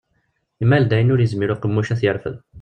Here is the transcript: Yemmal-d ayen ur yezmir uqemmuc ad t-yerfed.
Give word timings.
Yemmal-d 0.59 0.91
ayen 0.95 1.13
ur 1.13 1.21
yezmir 1.21 1.53
uqemmuc 1.53 1.89
ad 1.93 1.97
t-yerfed. 1.99 2.35